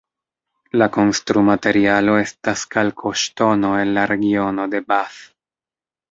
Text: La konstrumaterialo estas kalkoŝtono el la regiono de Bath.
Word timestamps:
La 0.81 0.85
konstrumaterialo 0.93 2.15
estas 2.21 2.63
kalkoŝtono 2.75 3.73
el 3.81 3.93
la 3.99 4.05
regiono 4.13 4.65
de 4.73 4.81
Bath. 4.93 5.21